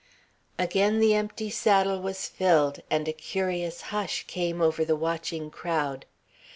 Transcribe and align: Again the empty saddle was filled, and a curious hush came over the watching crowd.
Again 0.57 0.99
the 0.99 1.13
empty 1.13 1.51
saddle 1.51 2.01
was 2.01 2.27
filled, 2.27 2.79
and 2.89 3.07
a 3.07 3.13
curious 3.13 3.81
hush 3.93 4.25
came 4.25 4.59
over 4.59 4.83
the 4.83 4.95
watching 4.95 5.51
crowd. 5.51 6.07